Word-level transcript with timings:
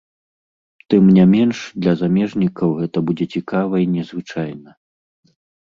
Тым 0.93 1.03
не 1.17 1.25
менш 1.33 1.57
для 1.83 1.93
замежнікаў 2.01 2.75
гэта 2.81 2.97
будзе 3.13 3.25
цікава 3.37 3.73
і 3.85 3.89
незвычайна. 3.95 4.69